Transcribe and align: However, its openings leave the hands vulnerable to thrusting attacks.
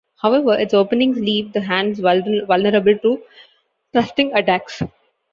However, 0.19 0.57
its 0.59 0.73
openings 0.73 1.19
leave 1.19 1.53
the 1.53 1.61
hands 1.61 1.99
vulnerable 1.99 2.97
to 3.03 3.21
thrusting 3.93 4.33
attacks. 4.33 4.81